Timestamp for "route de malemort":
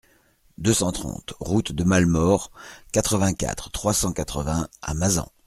1.39-2.49